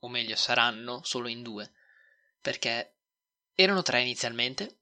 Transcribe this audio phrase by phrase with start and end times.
[0.00, 1.72] o meglio saranno, solo in due.
[2.40, 2.96] Perché
[3.54, 4.78] erano tre inizialmente.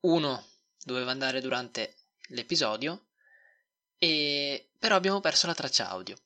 [0.00, 0.46] Uno
[0.82, 1.96] doveva andare durante
[2.28, 3.06] l'episodio.
[3.98, 6.16] E però abbiamo perso la traccia audio.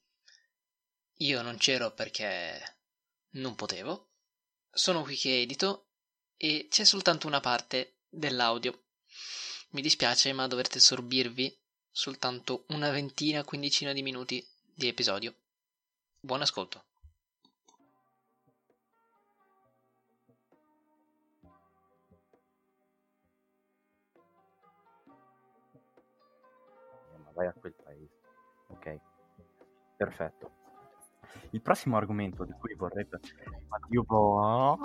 [1.19, 2.77] Io non c'ero perché
[3.31, 4.11] non potevo.
[4.71, 5.89] Sono qui che edito
[6.37, 8.85] e c'è soltanto una parte dell'audio.
[9.71, 11.59] Mi dispiace, ma dovrete sorbirvi
[11.91, 15.35] soltanto una ventina, quindicina di minuti di episodio.
[16.21, 16.92] Buon ascolto.
[27.35, 28.13] Vai a quel paese.
[28.69, 29.01] Ok,
[29.99, 30.51] perfetto.
[31.53, 33.07] Il prossimo argomento di cui vorrei...
[34.07, 34.79] Vo-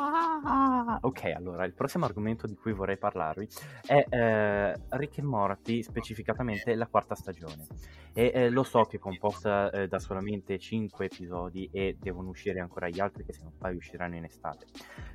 [1.02, 3.48] Ok, allora, il prossimo argomento di cui vorrei parlarvi
[3.86, 7.68] è eh, Rick e Morty, specificatamente la quarta stagione.
[8.14, 12.60] E eh, lo so che è composta eh, da solamente 5 episodi e devono uscire
[12.60, 14.66] ancora gli altri che se non poi usciranno in estate.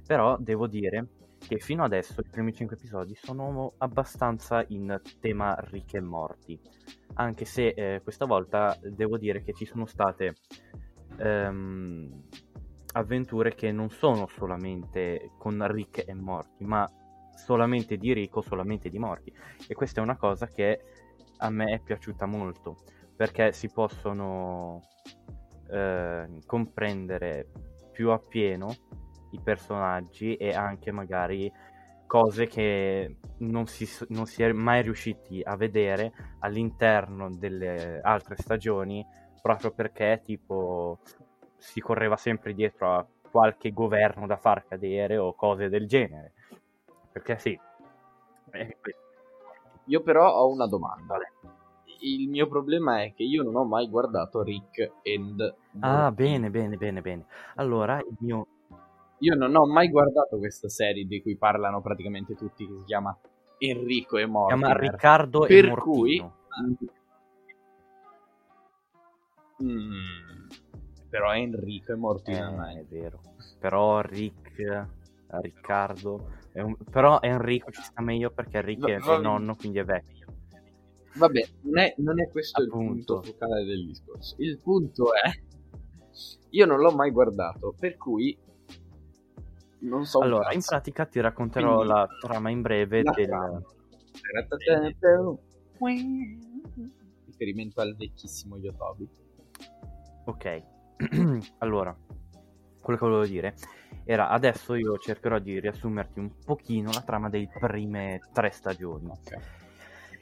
[0.06, 1.06] Però devo dire
[1.46, 6.58] che fino adesso i primi 5 episodi sono abbastanza in tema Rick e Morty.
[7.14, 10.34] Anche se eh, questa volta devo dire che ci sono state
[11.18, 12.22] ehm,
[12.92, 16.88] avventure che non sono solamente con Rick e Morty, ma
[17.34, 19.32] solamente di Rick solamente di Morty.
[19.66, 20.80] E questa è una cosa che
[21.38, 22.84] a me è piaciuta molto,
[23.16, 24.80] perché si possono
[25.70, 27.50] eh, comprendere
[27.90, 28.74] più appieno
[29.32, 31.50] i personaggi e anche magari
[32.12, 39.02] cose che non si, non si è mai riusciti a vedere all'interno delle altre stagioni
[39.40, 40.98] proprio perché tipo
[41.56, 46.34] si correva sempre dietro a qualche governo da far cadere o cose del genere.
[47.10, 47.58] Perché sì.
[49.86, 51.16] Io però ho una domanda.
[52.00, 56.76] Il mio problema è che io non ho mai guardato Rick and Ah, bene, bene,
[56.76, 57.24] bene, bene.
[57.54, 58.46] Allora, il mio
[59.22, 63.16] io non ho mai guardato questa serie di cui parlano praticamente tutti che si chiama
[63.58, 64.54] Enrico e Morty.
[64.54, 65.82] Si chiama Riccardo per e Mortino.
[65.92, 66.30] cui
[69.62, 70.48] Mm,
[71.08, 73.20] però Enrico e Mortino non Eh, è vero.
[73.60, 74.86] Però Rick,
[75.28, 79.84] Riccardo, è un- però Enrico ci sta meglio perché Va- è il nonno, quindi è
[79.84, 80.26] vecchio.
[81.14, 82.80] Vabbè, non è, non è questo Appunto.
[82.82, 84.34] il punto focale del discorso.
[84.38, 85.30] Il punto è,
[86.50, 88.36] io non l'ho mai guardato, per cui
[89.82, 93.62] non so Allora, in pratica ti racconterò Quindi, la trama in breve del...
[97.26, 99.08] Riferimento al vecchissimo Yotobi.
[100.24, 100.62] Ok,
[101.58, 101.96] allora,
[102.80, 103.54] quello che volevo dire
[104.04, 109.10] era adesso io cercherò di riassumerti un pochino la trama delle prime tre stagioni.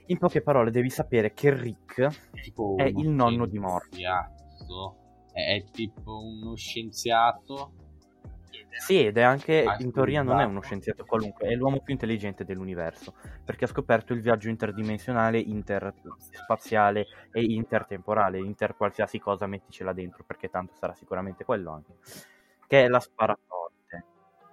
[0.06, 4.02] In poche parole devi sapere che Rick Tipo è il nonno di Morty.
[5.32, 7.72] è tipo uno scienziato.
[8.78, 11.92] Sì, ed è anche, Ah, in teoria non è uno scienziato qualunque, è l'uomo più
[11.92, 13.14] intelligente dell'universo,
[13.44, 20.48] perché ha scoperto il viaggio interdimensionale, interspaziale e intertemporale, inter qualsiasi cosa metticela dentro, perché
[20.48, 21.94] tanto sarà sicuramente quello anche,
[22.66, 24.04] che è la sparaforte.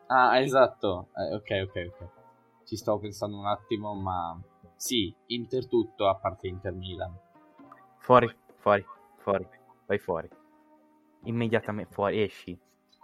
[0.07, 1.07] Ah, esatto.
[1.15, 2.09] Eh, ok, ok, ok.
[2.65, 4.37] Ci stavo pensando un attimo, ma
[4.75, 7.17] sì, Inter tutto a parte Inter Milan.
[7.97, 8.85] Fuori, fuori,
[9.17, 9.47] fuori,
[9.85, 10.29] vai fuori.
[11.23, 12.57] Immediatamente fuori, esci.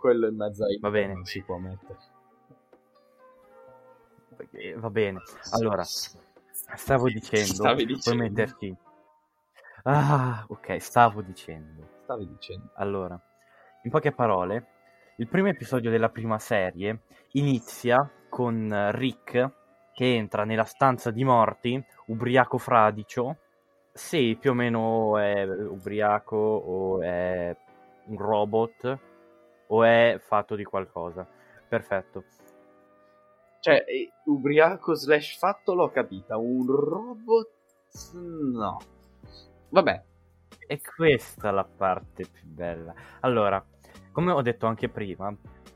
[0.03, 1.13] Quello in mezzo ai Va bene.
[1.13, 1.97] non si può mettere.
[4.51, 5.21] Eh, Va bene.
[5.51, 8.23] Allora, stavo dicendo, Stavi puoi dicendo.
[8.23, 8.75] metterci...
[9.83, 11.87] Ah, ok, stavo dicendo.
[12.03, 12.71] Stavi dicendo.
[12.75, 13.17] Allora,
[13.83, 14.67] in poche parole,
[15.19, 19.51] il primo episodio della prima serie inizia con Rick
[19.93, 23.37] che entra nella stanza di Morty, ubriaco fradicio,
[23.93, 27.55] Sì, più o meno è ubriaco o è
[28.07, 28.99] un robot
[29.67, 31.27] o è fatto di qualcosa.
[31.67, 32.23] Perfetto.
[33.59, 36.37] Cioè, eh, ubriaco slash fatto l'ho capita.
[36.37, 37.49] Un robot?
[38.13, 38.77] No.
[39.69, 40.03] Vabbè.
[40.67, 42.93] E questa è la parte più bella.
[43.21, 43.63] Allora,
[44.11, 45.35] come ho detto anche prima,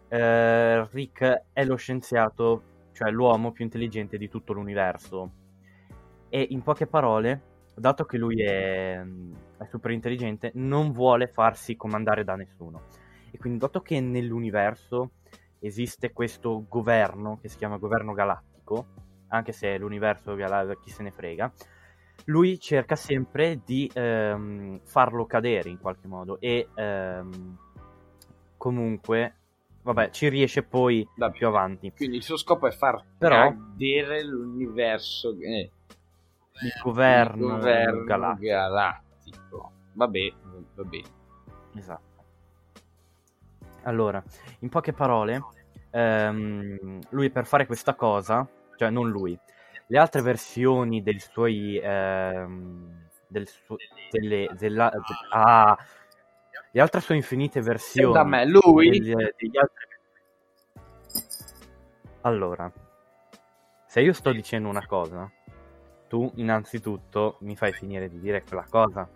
[0.09, 5.31] eh, Rick è lo scienziato, cioè l'uomo più intelligente di tutto l'universo.
[6.29, 7.41] E in poche parole,
[7.73, 12.83] dato che lui è, è super intelligente, non vuole farsi comandare da nessuno.
[13.37, 15.11] E quindi, dato che nell'universo
[15.59, 18.87] esiste questo governo che si chiama governo galattico,
[19.27, 20.33] anche se l'universo
[20.81, 21.53] chi se ne frega,
[22.25, 27.57] lui cerca sempre di ehm, farlo cadere in qualche modo e ehm,
[28.57, 29.35] comunque
[29.83, 31.93] vabbè ci riesce poi da più avanti.
[31.95, 35.71] quindi il suo scopo è far Però, cadere l'universo eh,
[36.63, 38.45] il governo, il governo galattico.
[38.47, 39.71] galattico.
[39.93, 40.33] Vabbè
[40.73, 41.01] vabbè
[41.75, 42.06] esatto
[43.83, 44.21] allora
[44.59, 45.43] in poche parole
[45.91, 49.37] ehm, lui per fare questa cosa cioè non lui
[49.87, 53.75] le altre versioni dei suoi ehm, del su-
[54.09, 55.77] delle, della, de- ah,
[56.71, 58.89] le altre sue infinite versioni da me lui?
[58.89, 59.85] degli, degli altri...
[62.21, 62.71] allora
[63.85, 65.31] se io sto dicendo una cosa
[66.07, 69.09] tu innanzitutto mi fai finire di dire quella cosa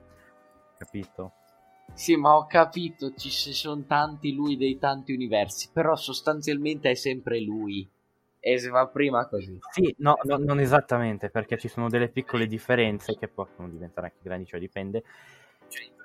[0.77, 1.33] capito
[1.93, 7.39] sì, ma ho capito, ci sono tanti lui dei tanti universi, però sostanzialmente è sempre
[7.41, 7.87] lui
[8.43, 9.57] e se va prima così.
[9.71, 14.19] Sì, no, no, non esattamente, perché ci sono delle piccole differenze che possono diventare anche
[14.23, 15.03] grandi, cioè dipende.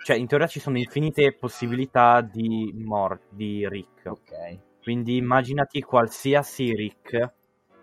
[0.05, 4.06] Cioè, in teoria ci sono infinite possibilità di morte di Rick.
[4.06, 4.58] Ok.
[4.82, 7.32] Quindi immaginati qualsiasi Rick.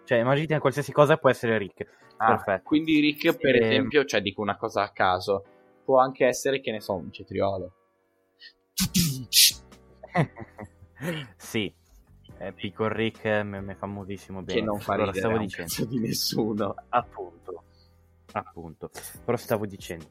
[0.06, 1.86] Cioè, immaginati qualsiasi cosa può essere Rick.
[2.18, 2.64] Ah, Perfetto.
[2.64, 3.66] Quindi Rick, per e...
[3.66, 5.44] esempio, cioè dico una cosa a caso,
[5.84, 7.72] può anche essere, che ne so, un cetriolo.
[11.38, 11.74] sì,
[12.38, 14.60] eh, Piccolo Rick è famosissimo bene.
[14.60, 16.76] Che non fa allora, stavo dicendo di nessuno.
[16.90, 17.64] Appunto,
[18.32, 18.90] appunto.
[19.24, 20.08] Però stavo dicendo.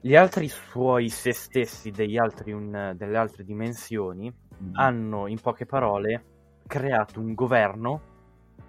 [0.00, 4.74] Gli altri suoi se stessi altri un, delle altre dimensioni mm.
[4.74, 6.24] hanno, in poche parole,
[6.66, 8.12] creato un governo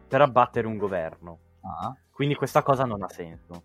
[0.07, 1.39] per abbattere un governo.
[1.61, 1.93] Ah.
[2.09, 3.63] Quindi questa cosa non ha senso.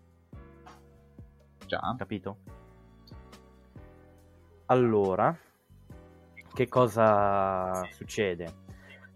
[1.65, 1.95] Già.
[1.97, 2.39] Capito?
[4.71, 5.37] Allora,
[6.53, 8.59] che cosa succede?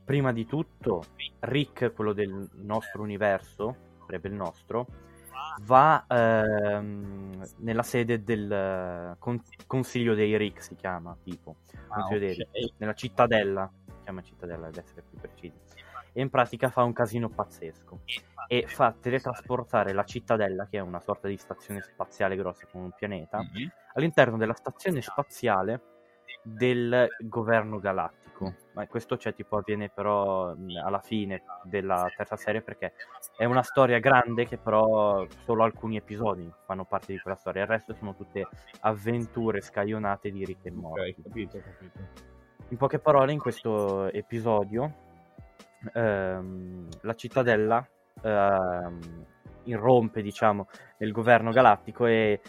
[0.03, 1.05] Prima di tutto,
[1.39, 3.75] Rick, quello del nostro universo,
[4.05, 4.85] sarebbe il nostro,
[5.61, 11.55] va ehm, nella sede del con- Consiglio dei Rick, si chiama, tipo,
[11.87, 12.19] ah, okay.
[12.19, 15.57] dei, nella cittadella, si chiama cittadella ad essere più precisi,
[16.17, 17.99] e in pratica fa un casino pazzesco
[18.47, 22.93] e fa teletrasportare la cittadella, che è una sorta di stazione spaziale grossa come un
[22.95, 23.67] pianeta, mm-hmm.
[23.95, 25.81] all'interno della stazione spaziale
[26.41, 28.53] del governo galattico.
[28.75, 32.93] Ma questo cioè, tipo, avviene però alla fine della terza serie perché
[33.35, 37.63] è una storia grande che però solo alcuni episodi fanno parte di quella storia.
[37.63, 38.47] Il resto sono tutte
[38.81, 41.09] avventure scaglionate di Rick e Morty.
[41.09, 41.99] Ok, capito, capito.
[42.69, 45.03] In poche parole, in questo episodio
[45.93, 47.87] ehm, la cittadella
[48.21, 49.25] ehm,
[49.63, 50.67] irrompe, diciamo,
[50.97, 52.41] nel governo galattico e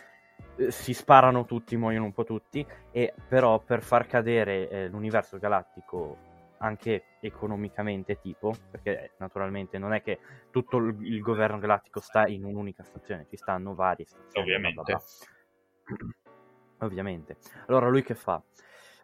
[0.56, 5.38] eh, si sparano tutti, muoiono un po' tutti, e però per far cadere eh, l'universo
[5.38, 10.18] galattico anche economicamente tipo, perché naturalmente non è che
[10.50, 14.46] tutto il, il governo galattico sta in un'unica stazione, ci stanno varie stazioni.
[14.46, 14.82] Ovviamente.
[14.82, 16.86] Bla bla.
[16.86, 17.36] Ovviamente.
[17.66, 18.42] Allora lui che fa?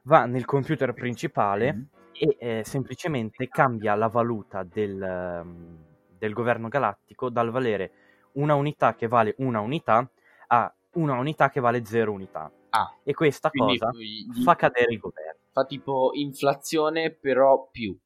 [0.04, 1.82] Va nel computer principale mm-hmm.
[2.12, 5.78] E eh, semplicemente cambia la valuta del, um,
[6.16, 7.92] del governo galattico dal valere
[8.32, 10.08] una unità che vale una unità
[10.48, 12.50] a una unità che vale 0 unità.
[12.70, 14.42] Ah, e questa cosa gli...
[14.42, 15.40] fa cadere il governo.
[15.50, 17.96] Fa tipo inflazione però più.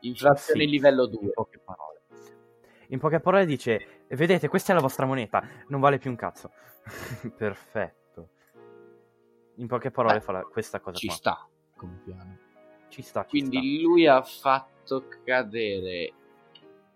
[0.00, 1.20] Inflazione sì, livello 2.
[1.20, 2.00] In poche parole.
[2.88, 6.50] In poche parole dice, vedete, questa è la vostra moneta, non vale più un cazzo.
[7.36, 8.28] Perfetto.
[9.56, 11.16] In poche parole Beh, fa la, questa cosa ci qua.
[11.16, 12.38] sta come piano.
[12.88, 13.22] Ci sta.
[13.22, 13.88] Ci Quindi sta.
[13.88, 16.12] lui ha fatto cadere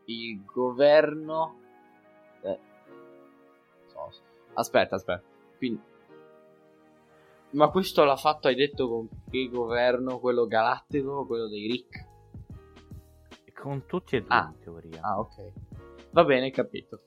[0.07, 1.61] il governo...
[2.43, 2.59] Eh,
[4.55, 5.23] Aspetta, aspetta.
[5.57, 5.81] Quindi...
[7.51, 10.19] Ma questo l'ha fatto, hai detto, con che governo?
[10.19, 12.11] Quello galattico o quello dei Rick?
[13.55, 14.51] Con tutti e due, ah.
[14.53, 15.01] in teoria.
[15.03, 15.53] Ah, ok.
[16.11, 17.01] Va bene, capito.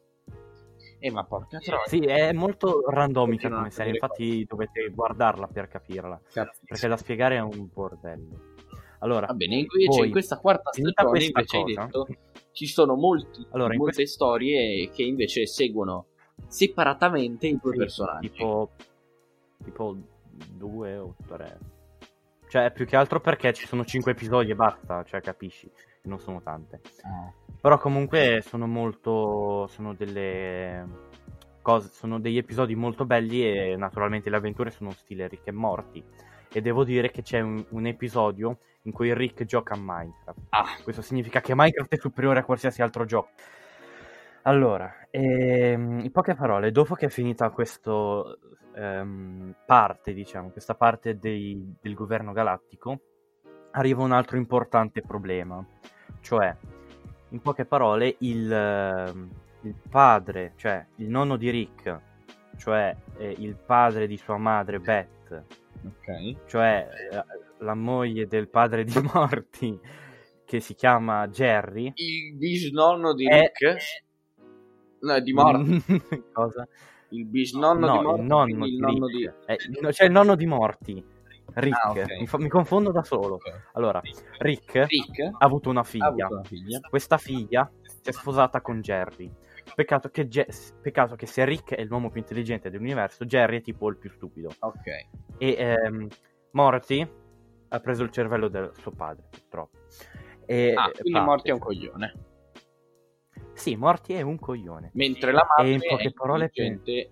[0.99, 1.85] Eh, ma porca troia.
[1.85, 6.19] Sì, è molto randomica come serie, infatti dovete guardarla per capirla.
[6.31, 6.63] Capisco.
[6.65, 8.53] Perché da spiegare è un bordello.
[9.05, 12.07] Allora, Va bene, invece poi, in questa quarta stagione invece cosa, hai detto
[12.51, 14.13] ci sono molti, allora, molte quest...
[14.13, 16.07] storie che invece seguono
[16.47, 18.31] separatamente i due Sì, personaggi.
[18.31, 18.71] Tipo,
[19.63, 19.95] tipo
[20.53, 21.59] due o tre.
[22.47, 25.69] Cioè, più che altro perché ci sono cinque episodi e basta, cioè capisci,
[26.03, 26.81] non sono tante.
[27.03, 27.31] Ah.
[27.61, 29.67] Però comunque sono molto.
[29.67, 30.87] sono delle
[31.61, 36.03] cose, sono degli episodi molto belli e naturalmente le avventure sono stile Rick e Morty.
[36.55, 40.39] E devo dire che c'è un, un episodio in cui Rick gioca a Minecraft.
[40.51, 43.31] Ah, Questo significa che Minecraft è superiore a qualsiasi altro gioco.
[44.43, 47.91] Allora, ehm, in poche parole, dopo che è finita questa
[49.65, 52.99] parte, diciamo, questa parte dei- del governo galattico,
[53.71, 55.61] arriva un altro importante problema.
[56.21, 56.55] Cioè,
[57.29, 59.29] in poche parole, il, ehm,
[59.61, 61.99] il padre, cioè il nonno di Rick,
[62.57, 65.43] cioè eh, il padre di sua madre Beth,
[65.87, 66.45] ok.
[66.47, 67.23] cioè eh,
[67.59, 69.79] la moglie del padre di Morty,
[70.45, 71.91] che si chiama Jerry.
[71.95, 74.03] Il bisnonno di È- Rick?
[75.01, 75.83] No, di Morty.
[76.33, 76.67] Cosa?
[77.09, 78.23] Il bisnonno No, di il Morty.
[78.27, 79.23] nonno quindi il di nonno di...
[79.45, 81.05] Eh, no, cioè il nonno di Morty.
[81.57, 81.85] Rick.
[81.85, 82.19] Ah, ok.
[82.19, 83.35] mi, fa- mi confondo da solo.
[83.35, 83.69] Ok.
[83.73, 84.01] Allora,
[84.39, 86.05] Rick Rick ha avuto una figlia.
[86.05, 86.79] ha avuto una figlia.
[86.89, 89.31] Questa figlia si è sposata con Jerry.
[89.73, 90.47] Peccato che, Je-
[90.81, 94.51] peccato che se Rick è l'uomo più intelligente dell'universo, Jerry è tipo il più stupido.
[94.59, 94.85] Ok.
[95.37, 96.07] E ehm,
[96.51, 97.07] Morty
[97.69, 99.77] ha preso il cervello del suo padre, purtroppo.
[100.45, 101.25] E, Ah, quindi parte.
[101.25, 102.13] Morty è un coglione.
[103.53, 104.91] Sì, Morty è un coglione.
[104.93, 107.11] Mentre la madre E in poche è parole- intelligente,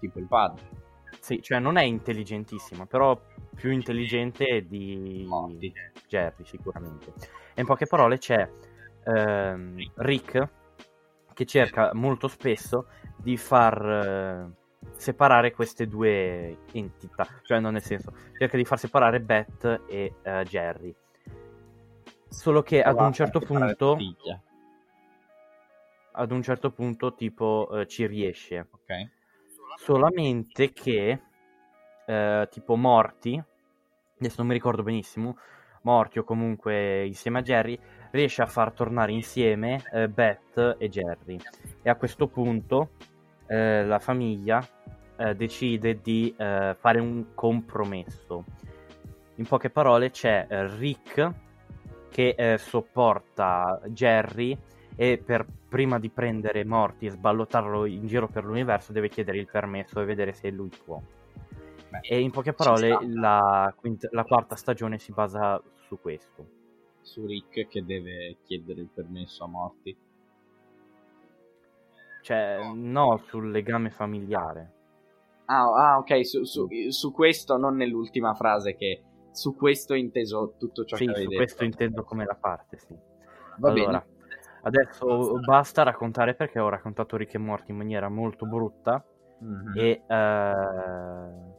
[0.00, 0.76] tipo il padre.
[1.20, 3.18] Sì, cioè non è intelligentissima, però
[3.54, 5.72] più intelligente di Morty.
[6.06, 7.12] Jerry sicuramente.
[7.54, 8.48] E in poche parole c'è
[9.04, 10.48] ehm, Rick
[11.38, 14.50] che cerca molto spesso di far eh,
[14.96, 20.44] separare queste due entità, cioè non nel senso, cerca di far separare Beth e eh,
[20.48, 20.92] Jerry.
[22.28, 23.96] Solo che ad un certo punto,
[26.10, 28.66] ad un certo punto tipo eh, ci riesce.
[28.72, 29.10] Ok.
[29.76, 31.22] solamente che
[32.04, 33.40] eh, tipo Morty
[34.18, 35.38] adesso non mi ricordo benissimo
[35.82, 37.78] Morty o comunque insieme a Jerry
[38.10, 41.38] riesce a far tornare insieme eh, Beth e Jerry
[41.82, 42.90] e a questo punto
[43.46, 44.66] eh, la famiglia
[45.16, 48.44] eh, decide di eh, fare un compromesso
[49.38, 51.32] in poche parole c'è eh, Rick
[52.10, 54.56] che eh, sopporta Jerry
[54.96, 59.48] e per prima di prendere Morty e sballottarlo in giro per l'universo deve chiedere il
[59.48, 61.00] permesso e vedere se lui può.
[61.88, 66.57] Beh, E in poche parole la, quint- la quarta stagione si basa su questo.
[67.08, 69.96] Su Rick che deve chiedere il permesso a Morty.
[72.22, 74.72] Cioè, no, sul legame familiare.
[75.46, 79.02] Ah, ah, ok, su, su- su questo, non nell'ultima frase che...
[79.30, 81.42] Su questo inteso tutto ciò Sì, che avevi su detto.
[81.42, 82.94] questo intendo come la parte, sì.
[83.58, 84.06] Va allora, bene.
[84.62, 89.02] adesso basta raccontare perché ho raccontato Rick e Morty in maniera molto brutta
[89.40, 89.72] Mhm.
[89.76, 90.02] e...
[90.06, 91.56] Eh...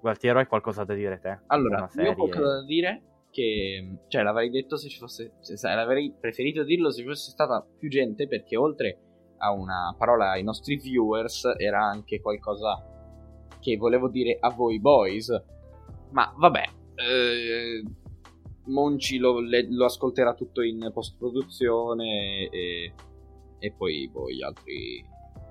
[0.00, 1.38] Gualtiero, hai qualcosa da dire te?
[1.46, 3.98] Allora, io ho qualcosa da dire che...
[4.08, 5.32] Cioè, l'avrei detto se ci fosse...
[5.40, 8.98] se- se- l'avrei preferito dirlo se ci fosse stata più gente perché oltre
[9.38, 12.86] a una parola ai nostri viewers era anche qualcosa
[13.58, 15.28] che volevo dire a voi boys.
[16.10, 16.62] Ma vabbè,
[16.94, 17.82] eh,
[18.66, 22.92] Monci lo, le- lo ascolterà tutto in post-produzione e,
[23.58, 25.04] e poi voi gli altri...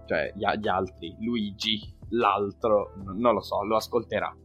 [0.06, 4.36] Cioè, gli, gli altri, Luigi, l'altro, non lo so, lo ascolterà.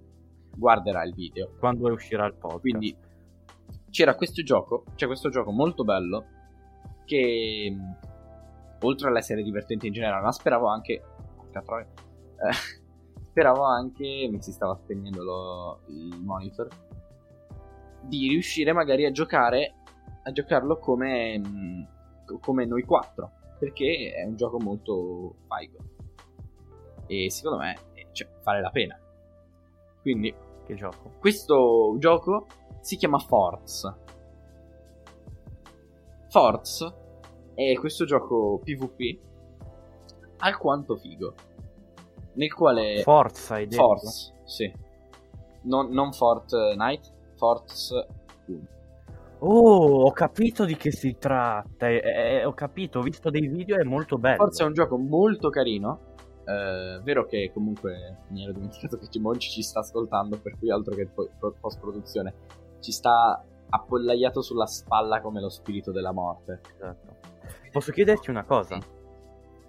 [0.57, 1.55] Guarderà il video.
[1.59, 2.61] Quando uscirà il podcast?
[2.61, 2.97] Quindi
[3.97, 6.26] c'era questo gioco, c'è questo gioco molto bello
[7.07, 7.75] che
[8.83, 11.03] oltre all'essere divertente in generale, ma speravo anche
[11.35, 12.53] porca troia, eh,
[13.31, 16.69] speravo anche mi si stava spegnendo lo- il monitor
[18.03, 19.76] di riuscire magari a giocare
[20.25, 21.88] a giocarlo come
[22.43, 25.79] come noi quattro, perché è un gioco molto figo.
[27.07, 28.99] E secondo me eh, cioè, vale la pena.
[30.03, 30.35] Quindi
[30.67, 31.12] Che gioco?
[31.19, 32.47] questo gioco
[32.87, 33.95] si chiama Force.
[36.28, 36.95] Force
[37.55, 39.19] è questo gioco PvP
[40.38, 41.35] alquanto figo.
[42.35, 43.83] Nel quale Forza, hai detto?
[43.83, 44.73] Force, sì.
[45.62, 48.07] Non, non Fortnite, Force
[48.47, 48.66] 1.
[49.40, 51.88] Oh, ho capito di che si tratta.
[51.88, 54.37] eh, eh, ho capito, ho visto dei video, è molto bello.
[54.45, 56.14] Forse è un gioco molto carino.
[56.45, 60.95] Eh, vero che comunque mi ero dimenticato che Monci ci sta ascoltando, per cui altro
[60.95, 62.64] che po- po- post-produzione.
[62.80, 66.61] Ci sta appollaiato sulla spalla come lo spirito della morte.
[66.75, 67.14] Esatto.
[67.73, 68.78] Posso chiederti una cosa?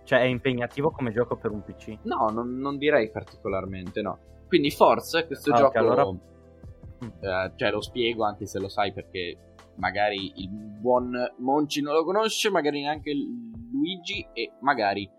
[0.03, 1.97] Cioè, è impegnativo come gioco per un PC?
[2.03, 4.19] No, non, non direi particolarmente, no.
[4.47, 9.37] Quindi Force, questo Ah, gioco, allora- eh, cioè lo spiego anche se lo sai perché
[9.75, 15.09] magari il buon Monci non lo conosce, magari neanche Luigi e magari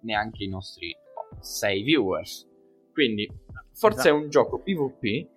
[0.00, 0.94] neanche i nostri
[1.38, 2.48] 6 viewers.
[2.92, 3.30] Quindi,
[3.72, 5.28] forse è un gioco PvP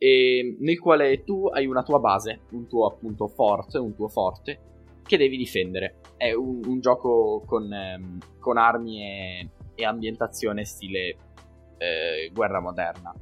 [0.00, 4.60] nel quale tu hai una tua base, un tuo appunto forte, un tuo forte
[5.08, 5.96] che devi difendere.
[6.16, 11.16] È un, un gioco con, ehm, con armi e, e, ambientazione stile
[11.78, 13.12] eh, guerra moderna.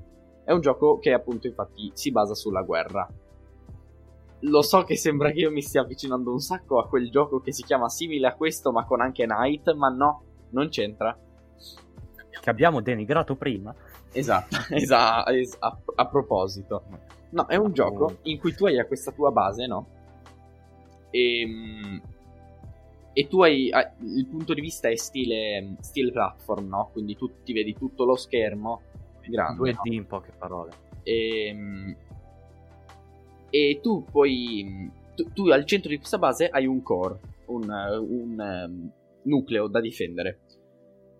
[0.45, 3.09] È un gioco che appunto infatti si basa sulla guerra.
[4.41, 7.53] Lo so che sembra che io mi stia avvicinando un sacco a quel gioco che
[7.53, 11.17] si chiama simile a questo ma con anche Night, ma no, non c'entra.
[12.39, 13.75] Che abbiamo denigrato prima.
[14.19, 16.83] Esatto, esatto es- a, a, proposito.
[17.31, 19.87] No, è un gioco in cui tu hai questa tua base, no?
[21.11, 22.03] E, ehm,
[23.13, 23.71] e tu hai,
[24.01, 26.91] il punto di vista è stile, stile platform, no?
[26.93, 28.83] Quindi tu ti vedi tutto lo schermo
[29.27, 29.73] grande.
[29.73, 29.93] 2D no?
[29.93, 30.73] in poche parole.
[31.03, 31.97] E, ehm,
[33.51, 38.39] e tu poi, tu, tu, al centro di questa base hai un core, un, un
[38.39, 38.91] um,
[39.23, 40.41] nucleo da difendere.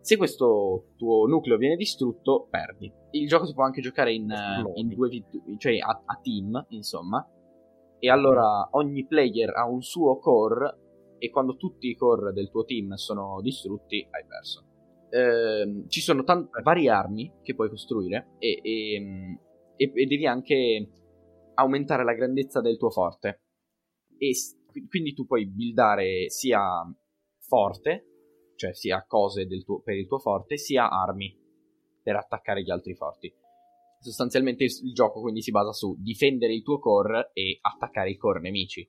[0.07, 2.89] Se questo tuo nucleo viene distrutto, perdi.
[3.11, 4.33] Il gioco si può anche giocare in,
[4.75, 5.11] in due,
[5.59, 7.29] cioè a, a team, insomma.
[7.99, 12.65] E allora ogni player ha un suo core e quando tutti i core del tuo
[12.65, 14.65] team sono distrutti hai perso.
[15.11, 19.41] Eh, ci sono tante varie armi che puoi costruire e, e,
[19.75, 20.89] e, e, devi anche
[21.55, 23.41] aumentare la grandezza del tuo forte.
[24.17, 24.31] E
[24.89, 26.63] quindi tu puoi buildare sia
[27.41, 28.16] forte
[28.57, 31.35] cioè sia cose tuo, per il tuo forte, sia armi
[32.03, 33.33] per attaccare gli altri forti.
[34.01, 38.41] Sostanzialmente il gioco quindi si basa su difendere il tuo core e attaccare i core
[38.41, 38.89] nemici.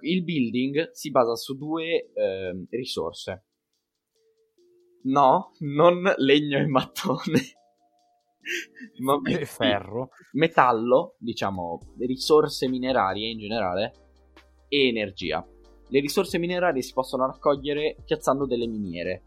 [0.00, 3.44] Il building si basa su due eh, risorse.
[5.02, 7.40] No, non legno e mattone.
[8.98, 10.10] ma e ferro.
[10.32, 13.92] Metallo, diciamo, risorse minerarie in generale
[14.68, 15.46] e energia.
[15.88, 19.22] Le risorse minerarie si possono raccogliere piazzando delle miniere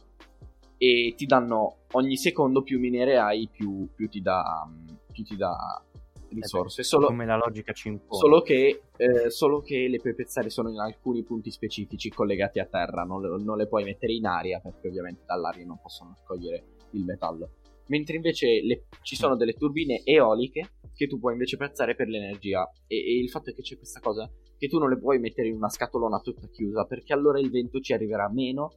[0.77, 4.67] e ti danno ogni secondo più miniere hai, più, più, ti, dà,
[5.11, 5.83] più ti dà
[6.29, 6.83] risorse.
[6.83, 8.19] Solo, come la logica ci impone.
[8.19, 12.65] Solo che, eh, solo che le puoi piazzare solo in alcuni punti specifici collegati a
[12.65, 16.63] terra, non le, non le puoi mettere in aria perché ovviamente dall'aria non possono raccogliere
[16.91, 17.51] il metallo.
[17.87, 22.69] Mentre invece le, ci sono delle turbine eoliche che tu puoi invece piazzare per l'energia.
[22.87, 25.47] E, e il fatto è che c'è questa cosa che tu non le puoi mettere
[25.47, 28.69] in una scatolona tutta chiusa perché allora il vento ci arriverà meno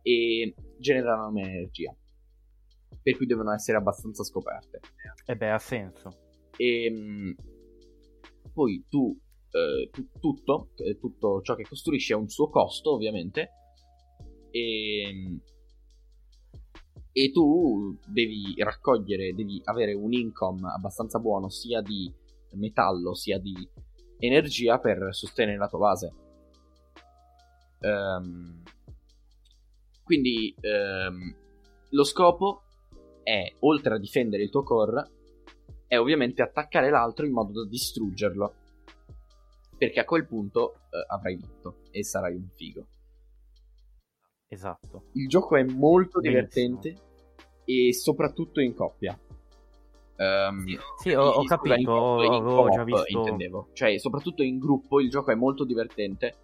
[0.00, 1.94] e generano meno energia.
[3.02, 4.80] Per cui devono essere abbastanza scoperte.
[5.26, 6.10] E beh, ha senso.
[6.56, 7.34] E ehm,
[8.52, 9.18] poi tu,
[9.50, 13.50] eh, tu tutto, eh, tutto ciò che costruisci ha un suo costo, ovviamente.
[14.52, 15.40] E, ehm,
[17.12, 22.08] e tu devi raccogliere, devi avere un income abbastanza buono sia di
[22.52, 23.54] metallo sia di
[24.18, 26.12] energia per sostenere la tua base.
[27.80, 28.62] Um,
[30.02, 31.34] quindi um,
[31.90, 32.62] lo scopo
[33.22, 35.10] è, oltre a difendere il tuo core,
[35.86, 38.54] è ovviamente attaccare l'altro in modo da distruggerlo.
[39.76, 42.86] Perché a quel punto uh, avrai vinto e sarai un figo.
[44.48, 45.10] Esatto.
[45.12, 46.80] Il gioco è molto Benissimo.
[46.80, 47.06] divertente
[47.64, 49.18] e soprattutto in coppia.
[50.18, 50.64] Um,
[50.96, 53.04] sì, ho, ho capito, ho, ho già visto.
[53.06, 53.68] Intendevo.
[53.72, 56.34] Cioè, soprattutto in gruppo il gioco è molto divertente.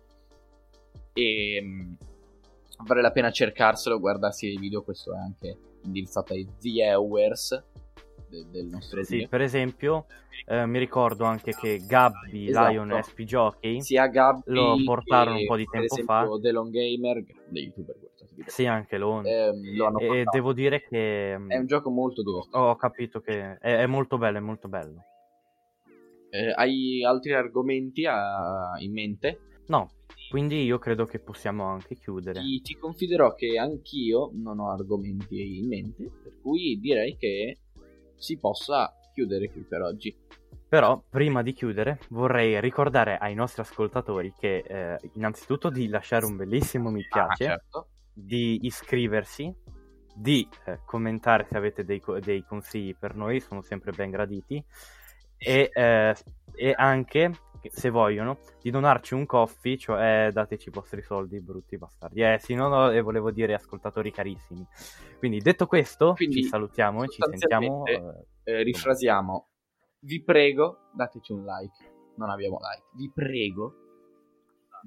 [1.12, 1.96] E um,
[2.86, 4.82] vale la pena cercarselo, guardarsi i video.
[4.82, 7.62] Questo è anche indirizzato ai viewers
[8.28, 9.28] de- del nostro Sì, video.
[9.28, 10.06] per esempio,
[10.46, 12.70] eh, mi ricordo anche che Gabby esatto.
[12.70, 16.28] Lion SP Jockey sia Gabby lo portarono un po' di tempo fa.
[16.40, 17.96] The Long Gamer, dei youtuber
[18.46, 19.24] sì, anche loro.
[19.24, 19.52] Eh,
[20.00, 21.34] e devo dire che...
[21.34, 22.56] È un gioco molto divertente.
[22.58, 25.02] Ho capito che è, è molto bello, è molto bello.
[26.30, 28.72] Eh, hai altri argomenti a...
[28.78, 29.38] in mente?
[29.66, 29.90] No,
[30.30, 32.40] quindi io credo che possiamo anche chiudere.
[32.40, 37.58] Ti, ti confiderò che anch'io non ho argomenti in mente, per cui direi che
[38.16, 40.14] si possa chiudere qui per oggi.
[40.68, 46.36] Però, prima di chiudere, vorrei ricordare ai nostri ascoltatori che eh, innanzitutto di lasciare un
[46.36, 47.44] bellissimo mi ah, piace.
[47.44, 49.52] Ah, certo di iscriversi,
[50.14, 54.64] di eh, commentare se avete dei, dei, consigli per noi, sono sempre ben graditi,
[55.36, 56.14] e, eh,
[56.54, 57.32] e, anche,
[57.68, 62.22] se vogliono, di donarci un coffee, cioè dateci i vostri soldi, brutti bastardi.
[62.22, 64.64] Eh sì, no, no, e volevo dire ascoltatori carissimi.
[65.18, 67.84] Quindi detto questo, Quindi, ci salutiamo e ci sentiamo.
[67.84, 68.02] Eh,
[68.44, 69.48] eh, rifrasiamo,
[70.00, 71.92] vi prego, dateci un like.
[72.16, 73.83] Non abbiamo like, vi prego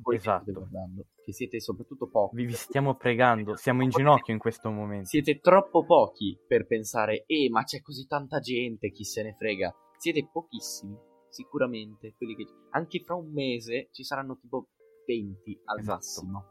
[0.01, 0.51] voi esatto.
[0.51, 2.45] guardando, che siete soprattutto pochi.
[2.45, 5.07] Vi stiamo pregando, siamo in ginocchio in questo momento.
[5.07, 9.73] Siete troppo pochi per pensare, eh, ma c'è così tanta gente, chi se ne frega.
[9.97, 10.97] Siete pochissimi,
[11.29, 12.13] sicuramente.
[12.15, 12.45] Quelli che...
[12.71, 14.69] Anche fra un mese ci saranno tipo
[15.05, 15.95] 20 al esatto.
[15.95, 16.45] massimo.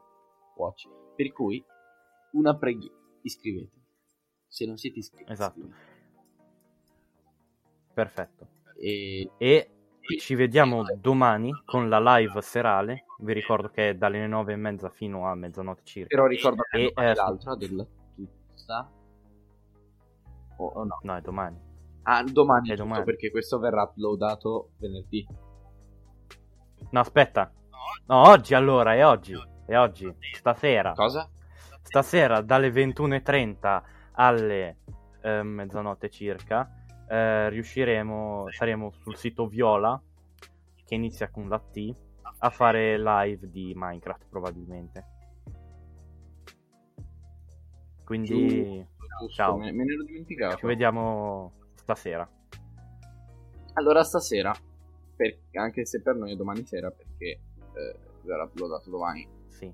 [0.57, 0.89] Watch.
[1.15, 1.65] Per cui
[2.33, 2.95] una preghiera.
[3.23, 3.85] Iscrivetevi.
[4.49, 5.31] Se non siete iscritti.
[5.31, 5.59] Esatto.
[5.59, 5.95] iscrivetevi.
[7.95, 8.49] Perfetto.
[8.79, 9.71] E E
[10.19, 13.06] ci vediamo domani con la live serale.
[13.19, 16.09] Vi ricordo che è dalle nove e mezza fino a mezzanotte circa.
[16.15, 18.91] però ricordo che E, domani eh, l'altra della tutta.
[20.59, 20.99] O o no?
[21.03, 21.59] No, è domani.
[22.03, 23.05] Ah, domani, È è tutto, domani.
[23.05, 25.27] perché questo verrà uploadato venerdì.
[26.91, 27.53] No, aspetta.
[28.07, 29.35] No, oggi allora, è oggi.
[29.65, 30.13] È oggi.
[30.35, 30.93] Stasera.
[30.93, 31.29] Cosa?
[31.83, 34.79] Stasera dalle 21.30 alle
[35.23, 36.71] eh, mezzanotte circa
[37.09, 40.01] eh, riusciremo, saremo sul sito Viola,
[40.85, 41.95] che inizia con la T,
[42.39, 45.05] a fare live di Minecraft probabilmente.
[48.05, 48.87] Quindi
[49.19, 49.57] Giusto, ciao.
[49.57, 50.57] me, me ne ero dimenticato.
[50.59, 52.29] ci vediamo stasera.
[53.75, 54.55] Allora stasera,
[55.17, 59.29] per- anche se per noi è domani sera, perché eh, verrà uploadato domani.
[59.49, 59.73] Sì.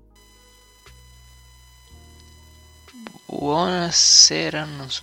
[3.27, 5.02] Buonasera, non so.